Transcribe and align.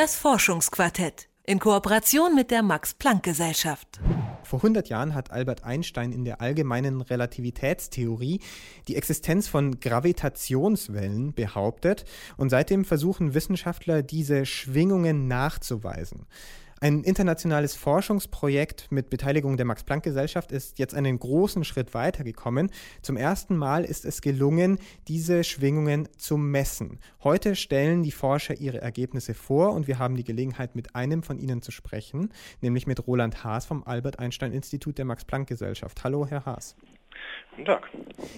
Das 0.00 0.16
Forschungsquartett 0.16 1.28
in 1.44 1.58
Kooperation 1.58 2.34
mit 2.34 2.50
der 2.50 2.62
Max-Planck-Gesellschaft. 2.62 4.00
Vor 4.44 4.60
100 4.60 4.88
Jahren 4.88 5.14
hat 5.14 5.30
Albert 5.30 5.62
Einstein 5.64 6.12
in 6.12 6.24
der 6.24 6.40
allgemeinen 6.40 7.02
Relativitätstheorie 7.02 8.40
die 8.88 8.96
Existenz 8.96 9.46
von 9.46 9.78
Gravitationswellen 9.78 11.34
behauptet 11.34 12.06
und 12.38 12.48
seitdem 12.48 12.86
versuchen 12.86 13.34
Wissenschaftler 13.34 14.02
diese 14.02 14.46
Schwingungen 14.46 15.28
nachzuweisen. 15.28 16.26
Ein 16.82 17.04
internationales 17.04 17.74
Forschungsprojekt 17.74 18.90
mit 18.90 19.10
Beteiligung 19.10 19.58
der 19.58 19.66
Max-Planck-Gesellschaft 19.66 20.50
ist 20.50 20.78
jetzt 20.78 20.94
einen 20.94 21.18
großen 21.18 21.62
Schritt 21.62 21.92
weitergekommen. 21.92 22.70
Zum 23.02 23.18
ersten 23.18 23.54
Mal 23.54 23.84
ist 23.84 24.06
es 24.06 24.22
gelungen, 24.22 24.78
diese 25.06 25.44
Schwingungen 25.44 26.08
zu 26.16 26.38
messen. 26.38 26.98
Heute 27.22 27.54
stellen 27.54 28.02
die 28.02 28.12
Forscher 28.12 28.58
ihre 28.58 28.80
Ergebnisse 28.80 29.34
vor 29.34 29.74
und 29.74 29.88
wir 29.88 29.98
haben 29.98 30.16
die 30.16 30.24
Gelegenheit, 30.24 30.74
mit 30.74 30.96
einem 30.96 31.22
von 31.22 31.38
ihnen 31.38 31.60
zu 31.60 31.70
sprechen, 31.70 32.30
nämlich 32.62 32.86
mit 32.86 33.06
Roland 33.06 33.44
Haas 33.44 33.66
vom 33.66 33.84
Albert 33.84 34.18
Einstein 34.18 34.54
Institut 34.54 34.96
der 34.96 35.04
Max-Planck-Gesellschaft. 35.04 36.02
Hallo, 36.02 36.26
Herr 36.26 36.46
Haas. 36.46 36.76
Guten 37.50 37.64
Tag. 37.66 37.90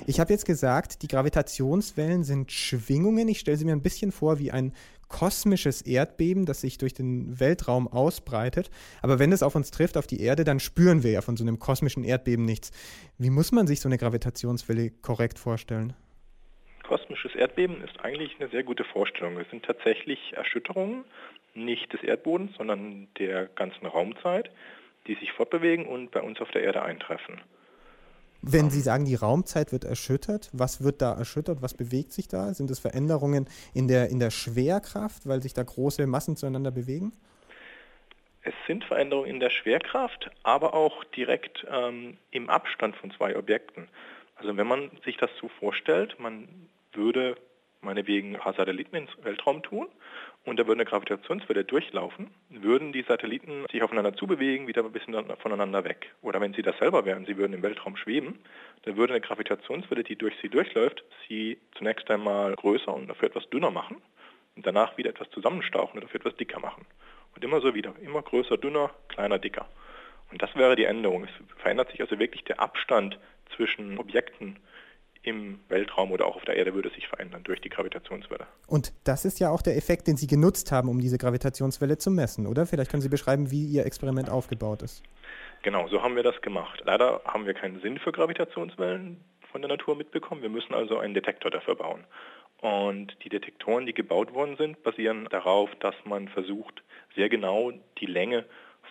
Ich 0.06 0.18
habe 0.18 0.32
jetzt 0.32 0.46
gesagt, 0.46 1.02
die 1.02 1.08
Gravitationswellen 1.08 2.24
sind 2.24 2.50
Schwingungen. 2.50 3.28
Ich 3.28 3.38
stelle 3.38 3.56
sie 3.56 3.64
mir 3.64 3.72
ein 3.72 3.82
bisschen 3.82 4.10
vor 4.10 4.40
wie 4.40 4.50
ein 4.50 4.72
kosmisches 5.12 5.82
Erdbeben, 5.82 6.46
das 6.46 6.62
sich 6.62 6.78
durch 6.78 6.94
den 6.94 7.38
Weltraum 7.38 7.86
ausbreitet. 7.86 8.70
Aber 9.02 9.20
wenn 9.20 9.30
es 9.30 9.44
auf 9.44 9.54
uns 9.54 9.70
trifft, 9.70 9.96
auf 9.96 10.08
die 10.08 10.20
Erde, 10.20 10.42
dann 10.42 10.58
spüren 10.58 11.04
wir 11.04 11.12
ja 11.12 11.20
von 11.20 11.36
so 11.36 11.44
einem 11.44 11.60
kosmischen 11.60 12.02
Erdbeben 12.02 12.44
nichts. 12.44 12.72
Wie 13.18 13.30
muss 13.30 13.52
man 13.52 13.68
sich 13.68 13.80
so 13.80 13.88
eine 13.88 13.98
Gravitationswelle 13.98 14.90
korrekt 14.90 15.38
vorstellen? 15.38 15.92
Kosmisches 16.82 17.34
Erdbeben 17.34 17.84
ist 17.84 18.00
eigentlich 18.00 18.34
eine 18.40 18.48
sehr 18.48 18.64
gute 18.64 18.84
Vorstellung. 18.84 19.38
Es 19.38 19.48
sind 19.50 19.64
tatsächlich 19.64 20.32
Erschütterungen, 20.34 21.04
nicht 21.54 21.92
des 21.92 22.02
Erdbodens, 22.02 22.56
sondern 22.56 23.08
der 23.18 23.46
ganzen 23.46 23.86
Raumzeit, 23.86 24.50
die 25.06 25.14
sich 25.16 25.30
fortbewegen 25.32 25.86
und 25.86 26.10
bei 26.10 26.22
uns 26.22 26.40
auf 26.40 26.50
der 26.50 26.62
Erde 26.62 26.82
eintreffen. 26.82 27.40
Wenn 28.44 28.70
Sie 28.70 28.80
sagen, 28.80 29.04
die 29.04 29.14
Raumzeit 29.14 29.70
wird 29.70 29.84
erschüttert, 29.84 30.50
was 30.52 30.82
wird 30.82 31.00
da 31.00 31.14
erschüttert? 31.14 31.62
Was 31.62 31.74
bewegt 31.74 32.12
sich 32.12 32.26
da? 32.26 32.52
Sind 32.54 32.70
es 32.70 32.80
Veränderungen 32.80 33.48
in 33.72 33.86
der, 33.86 34.10
in 34.10 34.18
der 34.18 34.30
Schwerkraft, 34.30 35.28
weil 35.28 35.40
sich 35.40 35.54
da 35.54 35.62
große 35.62 36.04
Massen 36.08 36.36
zueinander 36.36 36.72
bewegen? 36.72 37.12
Es 38.42 38.54
sind 38.66 38.84
Veränderungen 38.84 39.30
in 39.30 39.38
der 39.38 39.50
Schwerkraft, 39.50 40.28
aber 40.42 40.74
auch 40.74 41.04
direkt 41.04 41.64
ähm, 41.70 42.18
im 42.32 42.50
Abstand 42.50 42.96
von 42.96 43.12
zwei 43.12 43.36
Objekten. 43.36 43.88
Also 44.34 44.56
wenn 44.56 44.66
man 44.66 44.90
sich 45.04 45.16
das 45.18 45.30
so 45.40 45.48
vorstellt, 45.60 46.18
man 46.18 46.48
würde 46.92 47.36
meinetwegen 47.80 48.34
ein 48.34 48.40
paar 48.40 48.54
Satelliten 48.54 48.96
ins 48.96 49.10
Weltraum 49.22 49.62
tun 49.62 49.86
und 50.44 50.58
da 50.58 50.66
würde 50.66 50.80
eine 50.80 50.90
Gravitationswelle 50.90 51.64
durchlaufen, 51.64 52.30
würden 52.50 52.92
die 52.92 53.02
Satelliten 53.02 53.64
sich 53.70 53.82
aufeinander 53.82 54.14
zubewegen, 54.14 54.66
wieder 54.66 54.84
ein 54.84 54.92
bisschen 54.92 55.14
voneinander 55.36 55.84
weg. 55.84 56.12
Oder 56.20 56.40
wenn 56.40 56.52
sie 56.52 56.62
das 56.62 56.76
selber 56.78 57.04
wären, 57.04 57.26
sie 57.26 57.36
würden 57.36 57.52
im 57.52 57.62
Weltraum 57.62 57.96
schweben, 57.96 58.38
dann 58.82 58.96
würde 58.96 59.12
eine 59.12 59.20
Gravitationswelle, 59.20 60.02
die 60.02 60.16
durch 60.16 60.34
sie 60.42 60.48
durchläuft, 60.48 61.04
sie 61.28 61.58
zunächst 61.76 62.10
einmal 62.10 62.54
größer 62.56 62.92
und 62.92 63.08
dafür 63.08 63.28
etwas 63.28 63.48
dünner 63.50 63.70
machen 63.70 64.02
und 64.56 64.66
danach 64.66 64.96
wieder 64.96 65.10
etwas 65.10 65.30
zusammenstauchen 65.30 65.94
und 65.94 66.04
dafür 66.04 66.20
etwas 66.20 66.36
dicker 66.36 66.58
machen. 66.58 66.86
Und 67.34 67.44
immer 67.44 67.60
so 67.60 67.74
wieder, 67.74 67.94
immer 68.02 68.22
größer, 68.22 68.58
dünner, 68.58 68.90
kleiner, 69.08 69.38
dicker. 69.38 69.68
Und 70.32 70.42
das 70.42 70.54
wäre 70.56 70.76
die 70.76 70.84
Änderung. 70.84 71.24
Es 71.24 71.60
verändert 71.60 71.90
sich 71.90 72.00
also 72.00 72.18
wirklich 72.18 72.42
der 72.44 72.60
Abstand 72.60 73.18
zwischen 73.54 73.98
Objekten 73.98 74.58
im 75.22 75.60
Weltraum 75.68 76.10
oder 76.10 76.26
auch 76.26 76.36
auf 76.36 76.44
der 76.44 76.56
Erde 76.56 76.74
würde 76.74 76.90
sich 76.90 77.06
verändern 77.06 77.42
durch 77.44 77.60
die 77.60 77.68
Gravitationswelle. 77.68 78.46
Und 78.66 78.92
das 79.04 79.24
ist 79.24 79.38
ja 79.38 79.50
auch 79.50 79.62
der 79.62 79.76
Effekt, 79.76 80.08
den 80.08 80.16
Sie 80.16 80.26
genutzt 80.26 80.72
haben, 80.72 80.88
um 80.88 81.00
diese 81.00 81.18
Gravitationswelle 81.18 81.98
zu 81.98 82.10
messen, 82.10 82.46
oder? 82.46 82.66
Vielleicht 82.66 82.90
können 82.90 83.02
Sie 83.02 83.08
beschreiben, 83.08 83.50
wie 83.50 83.64
Ihr 83.66 83.86
Experiment 83.86 84.30
aufgebaut 84.30 84.82
ist. 84.82 85.02
Genau, 85.62 85.86
so 85.88 86.02
haben 86.02 86.16
wir 86.16 86.24
das 86.24 86.40
gemacht. 86.42 86.82
Leider 86.84 87.20
haben 87.24 87.46
wir 87.46 87.54
keinen 87.54 87.80
Sinn 87.80 87.98
für 87.98 88.10
Gravitationswellen 88.10 89.22
von 89.52 89.62
der 89.62 89.68
Natur 89.68 89.94
mitbekommen. 89.94 90.42
Wir 90.42 90.48
müssen 90.48 90.74
also 90.74 90.98
einen 90.98 91.14
Detektor 91.14 91.50
dafür 91.50 91.76
bauen. 91.76 92.04
Und 92.58 93.16
die 93.24 93.28
Detektoren, 93.28 93.86
die 93.86 93.94
gebaut 93.94 94.34
worden 94.34 94.56
sind, 94.56 94.82
basieren 94.82 95.28
darauf, 95.30 95.70
dass 95.80 95.94
man 96.04 96.28
versucht, 96.28 96.82
sehr 97.14 97.28
genau 97.28 97.72
die 97.98 98.06
Länge 98.06 98.44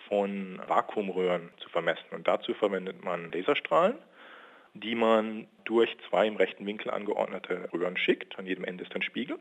von 0.08 0.60
Vakuumröhren 0.66 1.50
zu 1.58 1.68
vermessen. 1.68 2.04
Und 2.12 2.26
dazu 2.26 2.54
verwendet 2.54 3.04
man 3.04 3.32
Laserstrahlen 3.32 3.96
die 4.74 4.94
man 4.94 5.46
durch 5.64 5.96
zwei 6.08 6.26
im 6.26 6.36
rechten 6.36 6.66
Winkel 6.66 6.90
angeordnete 6.90 7.68
Röhren 7.72 7.96
schickt. 7.96 8.38
An 8.38 8.46
jedem 8.46 8.64
Ende 8.64 8.84
ist 8.84 8.94
ein 8.94 9.02
Spiegel. 9.02 9.38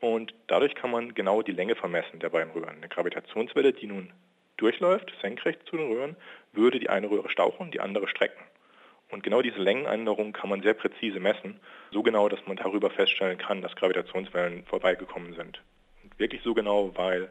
Und 0.00 0.34
dadurch 0.46 0.74
kann 0.74 0.90
man 0.90 1.14
genau 1.14 1.42
die 1.42 1.52
Länge 1.52 1.74
vermessen 1.74 2.20
der 2.20 2.30
beiden 2.30 2.52
Röhren. 2.52 2.76
Eine 2.76 2.88
Gravitationswelle, 2.88 3.72
die 3.72 3.86
nun 3.86 4.12
durchläuft, 4.56 5.12
senkrecht 5.20 5.60
zu 5.66 5.76
den 5.76 5.92
Röhren, 5.92 6.16
würde 6.52 6.78
die 6.78 6.88
eine 6.88 7.10
Röhre 7.10 7.28
stauchen, 7.30 7.70
die 7.70 7.80
andere 7.80 8.08
strecken. 8.08 8.42
Und 9.10 9.22
genau 9.22 9.42
diese 9.42 9.58
Längenänderung 9.58 10.32
kann 10.32 10.48
man 10.48 10.62
sehr 10.62 10.74
präzise 10.74 11.18
messen, 11.18 11.58
so 11.90 12.02
genau, 12.02 12.28
dass 12.28 12.46
man 12.46 12.56
darüber 12.56 12.90
feststellen 12.90 13.38
kann, 13.38 13.60
dass 13.60 13.74
Gravitationswellen 13.74 14.64
vorbeigekommen 14.66 15.34
sind. 15.34 15.60
Und 16.04 16.18
wirklich 16.18 16.42
so 16.42 16.54
genau, 16.54 16.92
weil 16.96 17.28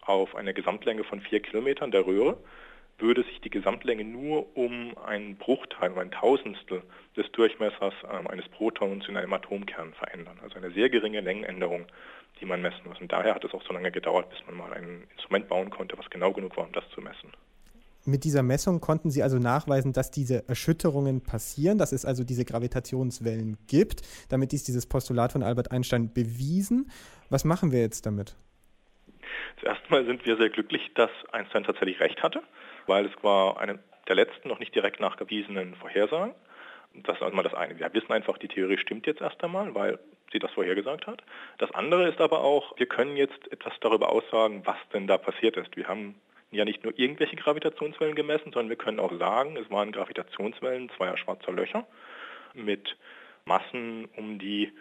auf 0.00 0.34
einer 0.34 0.54
Gesamtlänge 0.54 1.04
von 1.04 1.20
vier 1.20 1.40
Kilometern 1.40 1.90
der 1.90 2.06
Röhre 2.06 2.38
würde 2.98 3.22
sich 3.22 3.40
die 3.40 3.50
Gesamtlänge 3.50 4.04
nur 4.04 4.56
um 4.56 4.96
einen 4.98 5.36
Bruchteil, 5.36 5.92
um 5.92 5.98
ein 5.98 6.10
Tausendstel 6.10 6.82
des 7.16 7.30
Durchmessers 7.32 7.94
äh, 8.02 8.28
eines 8.28 8.48
Protons 8.48 9.08
in 9.08 9.16
einem 9.16 9.32
Atomkern 9.32 9.92
verändern. 9.94 10.38
Also 10.42 10.56
eine 10.56 10.70
sehr 10.72 10.90
geringe 10.90 11.20
Längenänderung, 11.20 11.86
die 12.40 12.46
man 12.46 12.62
messen 12.62 12.82
muss. 12.86 13.00
Und 13.00 13.12
daher 13.12 13.34
hat 13.34 13.44
es 13.44 13.54
auch 13.54 13.62
so 13.62 13.72
lange 13.72 13.90
gedauert, 13.90 14.28
bis 14.30 14.38
man 14.46 14.56
mal 14.56 14.72
ein 14.72 15.04
Instrument 15.14 15.48
bauen 15.48 15.70
konnte, 15.70 15.96
was 15.98 16.10
genau 16.10 16.32
genug 16.32 16.56
war, 16.56 16.64
um 16.64 16.72
das 16.72 16.84
zu 16.94 17.00
messen. 17.00 17.30
Mit 18.04 18.24
dieser 18.24 18.42
Messung 18.42 18.80
konnten 18.80 19.10
Sie 19.10 19.22
also 19.22 19.38
nachweisen, 19.38 19.92
dass 19.92 20.10
diese 20.10 20.48
Erschütterungen 20.48 21.20
passieren, 21.20 21.78
dass 21.78 21.92
es 21.92 22.04
also 22.04 22.24
diese 22.24 22.44
Gravitationswellen 22.44 23.58
gibt. 23.66 24.02
Damit 24.28 24.52
ist 24.52 24.66
dieses 24.68 24.86
Postulat 24.86 25.32
von 25.32 25.42
Albert 25.42 25.72
Einstein 25.72 26.12
bewiesen. 26.12 26.90
Was 27.28 27.44
machen 27.44 27.70
wir 27.70 27.80
jetzt 27.80 28.06
damit? 28.06 28.34
Zuerst 29.68 29.90
mal 29.90 30.06
sind 30.06 30.24
wir 30.24 30.38
sehr 30.38 30.48
glücklich, 30.48 30.90
dass 30.94 31.10
Einstein 31.30 31.62
tatsächlich 31.62 32.00
recht 32.00 32.22
hatte 32.22 32.42
weil 32.88 33.06
es 33.06 33.22
war 33.22 33.60
eine 33.60 33.78
der 34.08 34.16
letzten 34.16 34.48
noch 34.48 34.58
nicht 34.58 34.74
direkt 34.74 34.98
nachgewiesenen 34.98 35.74
Vorhersagen. 35.76 36.34
Das 36.94 37.16
ist 37.16 37.22
also 37.22 37.36
mal 37.36 37.42
das 37.42 37.54
eine. 37.54 37.78
Wir 37.78 37.92
wissen 37.92 38.10
einfach, 38.10 38.38
die 38.38 38.48
Theorie 38.48 38.78
stimmt 38.78 39.06
jetzt 39.06 39.20
erst 39.20 39.44
einmal, 39.44 39.74
weil 39.74 39.98
sie 40.32 40.38
das 40.38 40.50
vorhergesagt 40.52 41.06
hat. 41.06 41.22
Das 41.58 41.70
andere 41.72 42.08
ist 42.08 42.20
aber 42.20 42.42
auch, 42.42 42.76
wir 42.78 42.86
können 42.86 43.16
jetzt 43.16 43.52
etwas 43.52 43.74
darüber 43.80 44.10
aussagen, 44.10 44.62
was 44.64 44.78
denn 44.94 45.06
da 45.06 45.18
passiert 45.18 45.58
ist. 45.58 45.76
Wir 45.76 45.86
haben 45.86 46.14
ja 46.50 46.64
nicht 46.64 46.82
nur 46.82 46.98
irgendwelche 46.98 47.36
Gravitationswellen 47.36 48.14
gemessen, 48.14 48.52
sondern 48.52 48.70
wir 48.70 48.76
können 48.76 49.00
auch 49.00 49.12
sagen, 49.18 49.58
es 49.58 49.70
waren 49.70 49.92
Gravitationswellen 49.92 50.90
zweier 50.96 51.18
schwarzer 51.18 51.52
Löcher 51.52 51.86
mit 52.54 52.96
Massen 53.44 54.06
um 54.16 54.38
die 54.38 54.72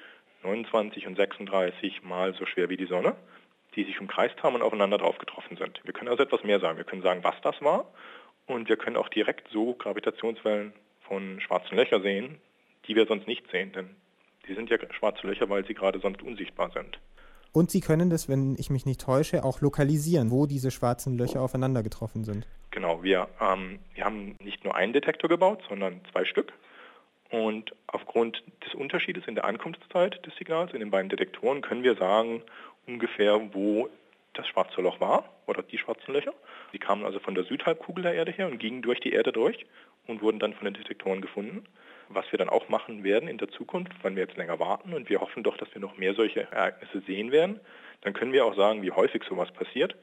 29 0.44 1.08
und 1.08 1.18
36 1.18 2.04
mal 2.04 2.34
so 2.36 2.46
schwer 2.46 2.70
wie 2.70 2.78
die 2.78 2.86
Sonne 2.86 3.18
die 3.78 3.84
sich 3.84 4.02
umkreist 4.02 4.42
haben 4.44 4.56
und 4.56 4.64
aufeinander 4.64 4.98
drauf 4.98 5.18
getroffen 5.20 5.56
sind. 5.56 5.80
Wir 5.84 5.94
können 5.94 6.10
also 6.10 6.24
etwas 6.24 6.44
mehr 6.44 6.60
sagen. 6.60 6.78
Wir 6.78 6.84
können 6.84 7.04
sagen, 7.04 7.24
was 7.24 7.36
das 7.44 7.62
war 7.62 7.86
und 8.48 8.68
wir 8.68 8.76
können 8.76 8.98
auch 8.98 9.08
direkt 9.08 9.48
so 9.54 9.76
Gravitationswellen 9.76 10.74
von 11.08 11.40
schwarzen 11.40 11.78
Löchern 11.78 12.02
sehen, 12.02 12.42
die 12.88 12.96
wir 12.96 13.06
sonst 13.06 13.28
nicht 13.28 13.50
sehen, 13.52 13.72
denn 13.74 13.90
die 14.48 14.56
sind 14.56 14.70
ja 14.70 14.78
schwarze 14.92 15.28
Löcher, 15.28 15.50
weil 15.50 15.66
sie 15.66 15.76
gerade 15.76 16.00
sonst 16.00 16.22
unsichtbar 16.24 16.72
sind. 16.72 17.00
Und 17.54 17.72
Sie 17.72 17.80
können 17.80 18.10
das, 18.10 18.30
wenn 18.30 18.56
ich 18.60 18.70
mich 18.70 18.86
nicht 18.86 19.02
täusche, 19.02 19.44
auch 19.44 19.62
lokalisieren, 19.62 20.32
wo 20.32 20.46
diese 20.46 20.70
schwarzen 20.70 21.18
Löcher 21.18 21.42
aufeinander 21.42 21.82
getroffen 21.82 22.24
sind. 22.24 22.46
Genau, 22.72 23.04
wir, 23.04 23.28
ähm, 23.42 23.80
wir 23.96 24.06
haben 24.06 24.36
nicht 24.44 24.64
nur 24.64 24.76
einen 24.76 24.94
Detektor 24.94 25.30
gebaut, 25.30 25.64
sondern 25.68 26.02
zwei 26.12 26.26
Stück. 26.26 26.54
Und 27.30 27.74
aufgrund 27.88 28.44
des 28.66 28.74
Unterschiedes 28.76 29.28
in 29.28 29.36
der 29.36 29.46
Ankunftszeit 29.46 30.26
des 30.26 30.36
Signals 30.36 30.74
in 30.74 30.80
den 30.80 30.92
beiden 30.92 31.10
Detektoren 31.10 31.62
können 31.62 31.84
wir 31.84 31.96
sagen, 31.96 32.42
ungefähr, 32.88 33.54
wo 33.54 33.90
das 34.34 34.48
schwarze 34.48 34.82
Loch 34.82 35.00
war 35.00 35.26
oder 35.46 35.64
die 35.64 35.78
schwarzen 35.78 36.14
Löcher. 36.14 36.34
Die 36.74 36.80
kamen 36.80 37.06
also 37.06 37.20
von 37.20 37.36
der 37.36 37.44
Südhalbkugel 37.44 38.04
der 38.04 38.14
Erde 38.14 38.32
her 38.32 38.48
und 38.48 38.60
gingen 38.60 38.82
durch 38.82 39.00
die 39.00 39.12
Erde 39.12 39.32
durch 39.32 39.66
und 40.08 40.22
wurden 40.22 40.40
dann 40.40 40.54
von 40.54 40.66
den 40.66 40.74
Detektoren 40.74 41.22
gefunden. 41.22 41.66
Was 42.10 42.32
wir 42.32 42.40
dann 42.40 42.50
auch 42.50 42.70
machen 42.70 43.04
werden 43.04 43.28
in 43.28 43.38
der 43.38 43.50
Zukunft, 43.50 43.92
wenn 44.04 44.16
wir 44.16 44.24
jetzt 44.24 44.38
länger 44.38 44.60
warten 44.60 44.94
und 44.94 45.10
wir 45.10 45.20
hoffen 45.20 45.44
doch, 45.44 45.58
dass 45.58 45.74
wir 45.74 45.82
noch 45.82 45.98
mehr 45.98 46.14
solche 46.14 46.42
Ereignisse 46.52 47.02
sehen 47.02 47.32
werden, 47.32 47.60
dann 48.02 48.14
können 48.14 48.32
wir 48.32 48.46
auch 48.46 48.56
sagen, 48.56 48.82
wie 48.82 48.92
häufig 48.92 49.24
sowas 49.24 49.52
passiert 49.52 49.96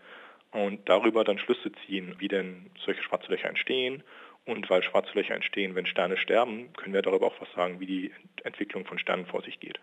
und 0.50 0.88
darüber 0.88 1.24
dann 1.24 1.38
Schlüsse 1.38 1.72
ziehen, 1.86 2.14
wie 2.18 2.28
denn 2.28 2.70
solche 2.84 3.02
schwarze 3.02 3.30
Löcher 3.30 3.48
entstehen. 3.48 4.02
Und 4.46 4.68
weil 4.68 4.82
schwarze 4.82 5.12
Löcher 5.14 5.34
entstehen, 5.34 5.74
wenn 5.74 5.86
Sterne 5.86 6.18
sterben, 6.18 6.70
können 6.74 6.92
wir 6.92 7.00
darüber 7.00 7.28
auch 7.28 7.40
was 7.40 7.50
sagen, 7.52 7.80
wie 7.80 7.86
die 7.86 8.12
Entwicklung 8.42 8.84
von 8.84 8.98
Sternen 8.98 9.24
vor 9.24 9.40
sich 9.40 9.58
geht. 9.58 9.80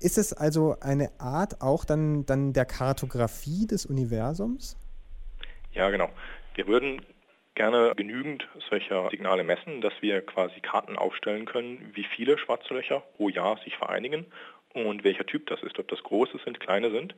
Ist 0.00 0.16
es 0.16 0.32
also 0.32 0.76
eine 0.80 1.10
Art 1.18 1.60
auch 1.60 1.84
dann, 1.84 2.24
dann 2.24 2.54
der 2.54 2.64
Kartografie 2.64 3.66
des 3.66 3.84
Universums? 3.84 4.78
Ja, 5.72 5.90
genau. 5.90 6.08
Wir 6.54 6.66
würden 6.66 7.02
gerne 7.54 7.92
genügend 7.94 8.48
solcher 8.70 9.10
Signale 9.10 9.44
messen, 9.44 9.82
dass 9.82 9.92
wir 10.00 10.22
quasi 10.22 10.60
Karten 10.60 10.96
aufstellen 10.96 11.44
können, 11.44 11.90
wie 11.92 12.04
viele 12.04 12.38
schwarze 12.38 12.72
Löcher 12.72 13.00
pro 13.16 13.28
Jahr 13.28 13.58
sich 13.58 13.76
vereinigen 13.76 14.24
und 14.72 15.04
welcher 15.04 15.26
Typ 15.26 15.46
das 15.48 15.62
ist, 15.62 15.78
ob 15.78 15.88
das 15.88 16.02
große 16.02 16.38
sind, 16.46 16.60
kleine 16.60 16.90
sind. 16.90 17.14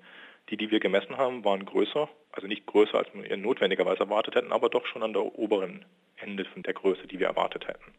Die, 0.51 0.57
die 0.57 0.73
wir 0.73 0.81
gemessen 0.81 1.17
haben, 1.17 1.45
waren 1.45 1.65
größer, 1.65 2.09
also 2.33 2.49
nicht 2.49 2.67
größer, 2.67 2.99
als 2.99 3.09
wir 3.15 3.37
notwendigerweise 3.37 4.01
erwartet 4.01 4.35
hätten, 4.35 4.53
aber 4.53 4.69
doch 4.69 4.87
schon 4.87 5.05
an 5.05 5.13
der 5.13 5.23
oberen 5.23 5.85
Ende 6.17 6.45
von 6.47 6.65
der 6.65 6.75
Größe, 6.75 7.07
die 7.07 7.21
wir 7.21 7.29
erwartet 7.29 7.69
hätten. 7.69 7.95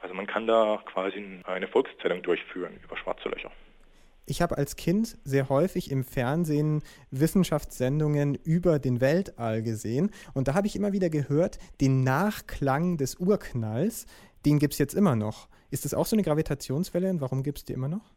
Also 0.00 0.14
man 0.14 0.28
kann 0.28 0.46
da 0.46 0.80
quasi 0.84 1.40
eine 1.44 1.66
Volkszählung 1.66 2.22
durchführen 2.22 2.78
über 2.84 2.96
schwarze 2.96 3.28
Löcher. 3.28 3.50
Ich 4.26 4.40
habe 4.40 4.56
als 4.56 4.76
Kind 4.76 5.18
sehr 5.24 5.50
häufig 5.50 5.90
im 5.90 6.02
Fernsehen 6.02 6.82
Wissenschaftssendungen 7.10 8.38
über 8.42 8.78
den 8.78 9.02
Weltall 9.02 9.62
gesehen 9.62 10.10
und 10.32 10.48
da 10.48 10.54
habe 10.54 10.66
ich 10.66 10.76
immer 10.76 10.92
wieder 10.92 11.10
gehört, 11.10 11.58
den 11.82 12.04
Nachklang 12.04 12.96
des 12.96 13.16
Urknalls, 13.16 14.06
den 14.46 14.58
gibt 14.58 14.72
es 14.72 14.78
jetzt 14.78 14.94
immer 14.94 15.14
noch. 15.14 15.48
Ist 15.70 15.84
das 15.84 15.92
auch 15.92 16.06
so 16.06 16.16
eine 16.16 16.22
Gravitationswelle 16.22 17.10
und 17.10 17.20
warum 17.20 17.42
gibt 17.42 17.58
es 17.58 17.64
die 17.66 17.74
immer 17.74 17.88
noch? 17.88 18.14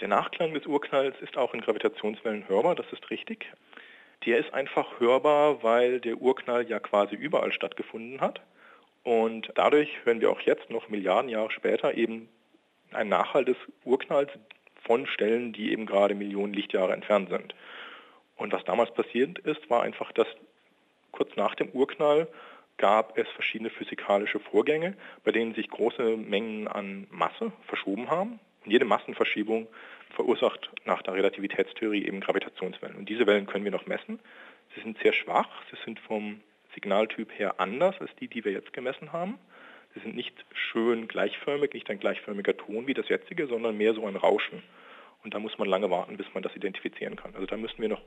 Der 0.00 0.08
Nachklang 0.08 0.54
des 0.54 0.66
Urknalls 0.66 1.16
ist 1.20 1.36
auch 1.36 1.52
in 1.52 1.60
Gravitationswellen 1.60 2.48
hörbar, 2.48 2.74
das 2.74 2.86
ist 2.90 3.10
richtig. 3.10 3.44
Der 4.24 4.38
ist 4.38 4.54
einfach 4.54 5.00
hörbar, 5.00 5.62
weil 5.62 6.00
der 6.00 6.16
Urknall 6.16 6.66
ja 6.66 6.80
quasi 6.80 7.14
überall 7.14 7.52
stattgefunden 7.52 8.22
hat. 8.22 8.40
Und 9.02 9.52
dadurch 9.54 9.90
hören 10.04 10.22
wir 10.22 10.30
auch 10.30 10.40
jetzt 10.40 10.70
noch 10.70 10.88
Milliarden 10.88 11.28
Jahre 11.28 11.50
später 11.50 11.94
eben 11.94 12.28
einen 12.92 13.10
Nachhall 13.10 13.44
des 13.44 13.56
Urknalls, 13.84 14.30
von 14.88 15.06
Stellen, 15.06 15.52
die 15.52 15.70
eben 15.70 15.86
gerade 15.86 16.14
Millionen 16.14 16.54
Lichtjahre 16.54 16.94
entfernt 16.94 17.28
sind. 17.28 17.54
Und 18.36 18.52
was 18.52 18.64
damals 18.64 18.92
passiert 18.92 19.38
ist, 19.40 19.68
war 19.68 19.82
einfach, 19.82 20.10
dass 20.12 20.26
kurz 21.12 21.36
nach 21.36 21.54
dem 21.54 21.68
Urknall 21.70 22.26
gab 22.78 23.18
es 23.18 23.28
verschiedene 23.30 23.70
physikalische 23.70 24.40
Vorgänge, 24.40 24.96
bei 25.24 25.32
denen 25.32 25.54
sich 25.54 25.68
große 25.68 26.16
Mengen 26.16 26.68
an 26.68 27.06
Masse 27.10 27.52
verschoben 27.66 28.10
haben. 28.10 28.40
Und 28.64 28.70
jede 28.70 28.84
Massenverschiebung 28.84 29.66
verursacht 30.14 30.70
nach 30.84 31.02
der 31.02 31.14
Relativitätstheorie 31.14 32.06
eben 32.06 32.20
Gravitationswellen. 32.20 32.96
Und 32.96 33.08
diese 33.08 33.26
Wellen 33.26 33.46
können 33.46 33.64
wir 33.64 33.72
noch 33.72 33.86
messen. 33.86 34.18
Sie 34.74 34.80
sind 34.80 34.98
sehr 35.02 35.12
schwach, 35.12 35.50
sie 35.70 35.76
sind 35.84 36.00
vom 36.00 36.40
Signaltyp 36.74 37.30
her 37.38 37.58
anders 37.58 38.00
als 38.00 38.14
die, 38.16 38.28
die 38.28 38.44
wir 38.44 38.52
jetzt 38.52 38.72
gemessen 38.72 39.12
haben. 39.12 39.38
Sie 39.94 40.00
sind 40.00 40.14
nicht 40.14 40.34
schön 40.52 41.08
gleichförmig, 41.08 41.72
nicht 41.72 41.90
ein 41.90 41.98
gleichförmiger 41.98 42.56
Ton 42.56 42.86
wie 42.86 42.94
das 42.94 43.08
jetzige, 43.08 43.46
sondern 43.46 43.76
mehr 43.76 43.94
so 43.94 44.06
ein 44.06 44.16
Rauschen. 44.16 44.62
Und 45.28 45.34
da 45.34 45.40
muss 45.40 45.58
man 45.58 45.68
lange 45.68 45.90
warten, 45.90 46.16
bis 46.16 46.24
man 46.32 46.42
das 46.42 46.56
identifizieren 46.56 47.14
kann. 47.14 47.34
Also 47.34 47.44
da 47.44 47.58
müssen 47.58 47.82
wir 47.82 47.90
noch 47.90 48.00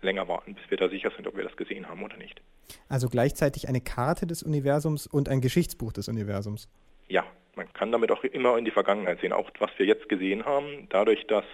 länger 0.00 0.28
warten, 0.28 0.54
bis 0.54 0.62
wir 0.70 0.78
da 0.78 0.88
sicher 0.88 1.10
sind, 1.14 1.26
ob 1.26 1.36
wir 1.36 1.44
das 1.44 1.54
gesehen 1.58 1.90
haben 1.90 2.02
oder 2.02 2.16
nicht. 2.16 2.40
Also 2.88 3.10
gleichzeitig 3.10 3.68
eine 3.68 3.82
Karte 3.82 4.26
des 4.26 4.42
Universums 4.42 5.06
und 5.06 5.28
ein 5.28 5.42
Geschichtsbuch 5.42 5.92
des 5.92 6.08
Universums. 6.08 6.66
Ja, 7.06 7.26
man 7.54 7.70
kann 7.74 7.92
damit 7.92 8.10
auch 8.10 8.24
immer 8.24 8.56
in 8.56 8.64
die 8.64 8.70
Vergangenheit 8.70 9.20
sehen. 9.20 9.34
Auch 9.34 9.50
was 9.58 9.70
wir 9.76 9.84
jetzt 9.84 10.08
gesehen 10.08 10.46
haben, 10.46 10.86
dadurch, 10.88 11.26
dass 11.26 11.44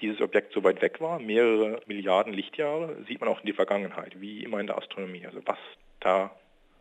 dieses 0.00 0.20
Objekt 0.20 0.54
so 0.54 0.64
weit 0.64 0.82
weg 0.82 1.00
war, 1.00 1.20
mehrere 1.20 1.80
Milliarden 1.86 2.32
Lichtjahre, 2.32 2.96
sieht 3.06 3.20
man 3.20 3.28
auch 3.28 3.38
in 3.38 3.46
die 3.46 3.52
Vergangenheit, 3.52 4.20
wie 4.20 4.42
immer 4.42 4.58
in 4.58 4.66
der 4.66 4.76
Astronomie. 4.76 5.24
Also 5.24 5.38
was 5.46 5.58
da 6.00 6.34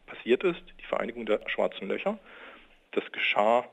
passiert 0.07 0.43
ist, 0.43 0.63
die 0.81 0.85
Vereinigung 0.85 1.27
der 1.27 1.47
schwarzen 1.47 1.89
Löcher. 1.89 2.17
Das 2.89 3.03
geschah 3.11 3.65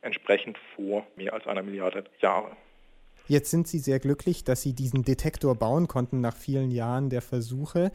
entsprechend 0.00 0.58
vor 0.74 1.06
mehr 1.14 1.34
als 1.34 1.46
einer 1.46 1.62
Milliarde 1.62 2.02
Jahre. 2.20 2.56
Jetzt 3.28 3.50
sind 3.50 3.66
Sie 3.66 3.78
sehr 3.78 3.98
glücklich, 3.98 4.44
dass 4.44 4.62
Sie 4.62 4.72
diesen 4.72 5.02
Detektor 5.02 5.54
bauen 5.56 5.88
konnten 5.88 6.20
nach 6.20 6.36
vielen 6.36 6.70
Jahren 6.70 7.10
der 7.10 7.22
Versuche. 7.22 7.90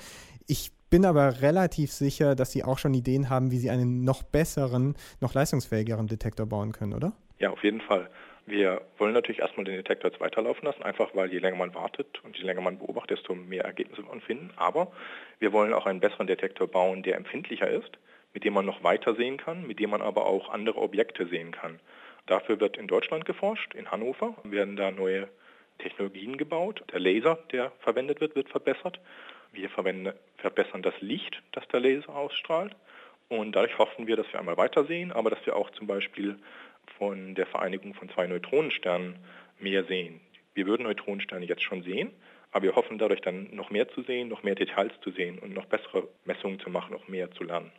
Ich 0.47 0.71
bin 0.89 1.05
aber 1.05 1.41
relativ 1.41 1.91
sicher, 1.91 2.35
dass 2.35 2.51
Sie 2.51 2.63
auch 2.63 2.77
schon 2.77 2.93
Ideen 2.93 3.29
haben, 3.29 3.49
wie 3.51 3.57
Sie 3.57 3.69
einen 3.69 4.03
noch 4.03 4.23
besseren, 4.23 4.95
noch 5.21 5.33
leistungsfähigeren 5.33 6.07
Detektor 6.07 6.45
bauen 6.45 6.73
können, 6.73 6.93
oder? 6.93 7.13
Ja, 7.39 7.49
auf 7.49 7.63
jeden 7.63 7.81
Fall. 7.81 8.09
Wir 8.45 8.81
wollen 8.97 9.13
natürlich 9.13 9.39
erstmal 9.39 9.63
den 9.63 9.77
Detektor 9.77 10.11
jetzt 10.11 10.19
weiterlaufen 10.19 10.65
lassen, 10.65 10.83
einfach 10.83 11.15
weil 11.15 11.31
je 11.31 11.39
länger 11.39 11.55
man 11.55 11.73
wartet 11.73 12.21
und 12.25 12.35
je 12.37 12.43
länger 12.43 12.59
man 12.61 12.77
beobachtet, 12.77 13.19
desto 13.19 13.33
mehr 13.33 13.63
Ergebnisse 13.63 14.01
man 14.01 14.19
finden. 14.19 14.51
Aber 14.57 14.91
wir 15.39 15.53
wollen 15.53 15.73
auch 15.73 15.85
einen 15.85 16.01
besseren 16.01 16.27
Detektor 16.27 16.67
bauen, 16.67 17.03
der 17.03 17.15
empfindlicher 17.15 17.69
ist, 17.69 17.91
mit 18.33 18.43
dem 18.43 18.53
man 18.53 18.65
noch 18.65 18.83
weiter 18.83 19.15
sehen 19.15 19.37
kann, 19.37 19.65
mit 19.65 19.79
dem 19.79 19.91
man 19.91 20.01
aber 20.01 20.25
auch 20.25 20.49
andere 20.49 20.79
Objekte 20.81 21.27
sehen 21.27 21.51
kann. 21.51 21.79
Dafür 22.25 22.59
wird 22.59 22.77
in 22.77 22.87
Deutschland 22.87 23.25
geforscht, 23.25 23.73
in 23.73 23.89
Hannover 23.91 24.35
werden 24.43 24.75
da 24.75 24.91
neue 24.91 25.27
Technologien 25.79 26.37
gebaut. 26.37 26.83
Der 26.91 26.99
Laser, 26.99 27.39
der 27.51 27.71
verwendet 27.79 28.21
wird, 28.21 28.35
wird 28.35 28.49
verbessert. 28.49 28.99
Wir 29.51 29.69
verbessern 29.69 30.81
das 30.81 30.93
Licht, 31.01 31.41
das 31.51 31.67
der 31.69 31.81
Laser 31.81 32.15
ausstrahlt. 32.15 32.75
Und 33.27 33.53
dadurch 33.53 33.77
hoffen 33.77 34.07
wir, 34.07 34.15
dass 34.15 34.31
wir 34.31 34.39
einmal 34.39 34.57
weitersehen, 34.57 35.11
aber 35.11 35.29
dass 35.29 35.45
wir 35.45 35.55
auch 35.55 35.69
zum 35.71 35.87
Beispiel 35.87 36.37
von 36.97 37.35
der 37.35 37.47
Vereinigung 37.47 37.93
von 37.93 38.09
zwei 38.09 38.27
Neutronensternen 38.27 39.17
mehr 39.59 39.83
sehen. 39.85 40.21
Wir 40.53 40.67
würden 40.67 40.83
Neutronensterne 40.83 41.45
jetzt 41.45 41.63
schon 41.63 41.83
sehen, 41.83 42.11
aber 42.51 42.63
wir 42.63 42.75
hoffen 42.75 42.97
dadurch 42.97 43.21
dann 43.21 43.53
noch 43.55 43.69
mehr 43.69 43.87
zu 43.89 44.03
sehen, 44.03 44.27
noch 44.27 44.43
mehr 44.43 44.55
Details 44.55 44.91
zu 45.01 45.11
sehen 45.11 45.39
und 45.39 45.53
noch 45.53 45.65
bessere 45.65 46.07
Messungen 46.25 46.59
zu 46.59 46.69
machen, 46.69 46.91
noch 46.91 47.07
mehr 47.07 47.31
zu 47.31 47.43
lernen. 47.43 47.71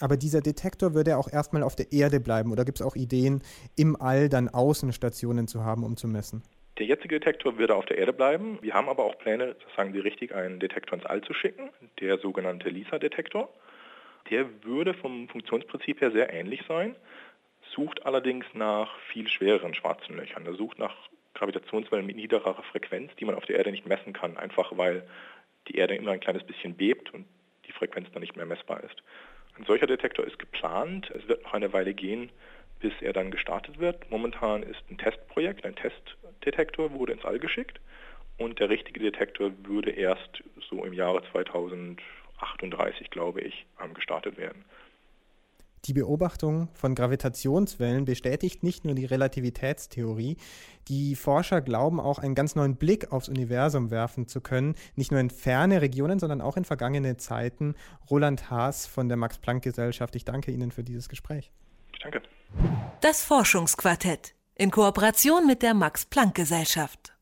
Aber 0.00 0.16
dieser 0.16 0.40
Detektor 0.40 0.94
würde 0.94 1.16
auch 1.16 1.32
erstmal 1.32 1.62
auf 1.62 1.76
der 1.76 1.92
Erde 1.92 2.20
bleiben 2.20 2.52
oder 2.52 2.64
gibt 2.64 2.80
es 2.80 2.86
auch 2.86 2.96
Ideen, 2.96 3.42
im 3.76 4.00
All 4.00 4.28
dann 4.28 4.48
Außenstationen 4.48 5.46
zu 5.46 5.64
haben, 5.64 5.84
um 5.84 5.96
zu 5.96 6.08
messen? 6.08 6.42
Der 6.78 6.86
jetzige 6.86 7.20
Detektor 7.20 7.58
würde 7.58 7.76
auf 7.76 7.84
der 7.86 7.98
Erde 7.98 8.12
bleiben. 8.12 8.58
Wir 8.62 8.74
haben 8.74 8.88
aber 8.88 9.04
auch 9.04 9.18
Pläne, 9.18 9.54
sagen 9.76 9.92
Sie 9.92 9.98
richtig, 9.98 10.34
einen 10.34 10.60
Detektor 10.60 10.98
ins 10.98 11.06
All 11.06 11.20
zu 11.20 11.34
schicken, 11.34 11.68
der 12.00 12.18
sogenannte 12.18 12.70
LISA-Detektor. 12.70 13.48
Der 14.30 14.46
würde 14.62 14.94
vom 14.94 15.28
Funktionsprinzip 15.28 16.00
her 16.00 16.10
sehr 16.10 16.32
ähnlich 16.32 16.62
sein 16.66 16.96
sucht 17.74 18.04
allerdings 18.04 18.46
nach 18.54 18.98
viel 19.12 19.28
schwereren 19.28 19.74
schwarzen 19.74 20.16
Löchern. 20.16 20.46
Er 20.46 20.54
sucht 20.54 20.78
nach 20.78 20.94
Gravitationswellen 21.34 22.06
mit 22.06 22.16
niederer 22.16 22.62
Frequenz, 22.70 23.12
die 23.18 23.24
man 23.24 23.34
auf 23.34 23.46
der 23.46 23.56
Erde 23.56 23.70
nicht 23.70 23.86
messen 23.86 24.12
kann, 24.12 24.36
einfach 24.36 24.76
weil 24.76 25.06
die 25.68 25.76
Erde 25.76 25.94
immer 25.94 26.12
ein 26.12 26.20
kleines 26.20 26.44
bisschen 26.44 26.74
bebt 26.74 27.12
und 27.14 27.26
die 27.66 27.72
Frequenz 27.72 28.08
dann 28.12 28.20
nicht 28.20 28.36
mehr 28.36 28.46
messbar 28.46 28.82
ist. 28.82 29.02
Ein 29.58 29.64
solcher 29.66 29.86
Detektor 29.86 30.26
ist 30.26 30.38
geplant. 30.38 31.10
Es 31.10 31.26
wird 31.28 31.42
noch 31.44 31.54
eine 31.54 31.72
Weile 31.72 31.94
gehen, 31.94 32.30
bis 32.80 32.92
er 33.00 33.12
dann 33.12 33.30
gestartet 33.30 33.78
wird. 33.78 34.10
Momentan 34.10 34.62
ist 34.62 34.82
ein 34.90 34.98
Testprojekt, 34.98 35.64
ein 35.64 35.76
Testdetektor 35.76 36.92
wurde 36.92 37.12
ins 37.12 37.24
All 37.24 37.38
geschickt 37.38 37.80
und 38.38 38.58
der 38.58 38.70
richtige 38.70 39.00
Detektor 39.00 39.52
würde 39.64 39.90
erst 39.90 40.42
so 40.68 40.84
im 40.84 40.94
Jahre 40.94 41.22
2038, 41.30 43.10
glaube 43.10 43.42
ich, 43.42 43.66
gestartet 43.94 44.38
werden. 44.38 44.64
Die 45.86 45.94
Beobachtung 45.94 46.68
von 46.74 46.94
Gravitationswellen 46.94 48.04
bestätigt 48.04 48.62
nicht 48.62 48.84
nur 48.84 48.94
die 48.94 49.06
Relativitätstheorie, 49.06 50.36
die 50.88 51.14
Forscher 51.14 51.60
glauben 51.60 52.00
auch 52.00 52.18
einen 52.18 52.34
ganz 52.34 52.54
neuen 52.54 52.76
Blick 52.76 53.12
aufs 53.12 53.28
Universum 53.28 53.90
werfen 53.90 54.26
zu 54.26 54.40
können, 54.40 54.74
nicht 54.96 55.10
nur 55.10 55.20
in 55.20 55.30
ferne 55.30 55.80
Regionen, 55.80 56.18
sondern 56.18 56.40
auch 56.40 56.56
in 56.56 56.64
vergangene 56.64 57.16
Zeiten. 57.16 57.74
Roland 58.10 58.50
Haas 58.50 58.86
von 58.86 59.08
der 59.08 59.16
Max 59.16 59.38
Planck 59.38 59.62
Gesellschaft, 59.62 60.16
ich 60.16 60.24
danke 60.24 60.50
Ihnen 60.50 60.70
für 60.70 60.84
dieses 60.84 61.08
Gespräch. 61.08 61.50
Ich 61.92 62.00
danke. 62.00 62.22
Das 63.00 63.22
Forschungsquartett 63.22 64.34
in 64.56 64.70
Kooperation 64.70 65.46
mit 65.46 65.62
der 65.62 65.74
Max 65.74 66.04
Planck 66.04 66.34
Gesellschaft. 66.34 67.14